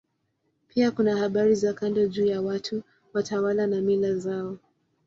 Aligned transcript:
Pia 0.67 0.91
kuna 0.91 1.17
habari 1.17 1.55
za 1.55 1.73
kando 1.73 2.05
juu 2.07 2.25
ya 2.25 2.41
watu, 2.41 2.83
watawala 3.13 3.67
na 3.67 3.81
mila 3.81 4.15
zao. 4.15 4.57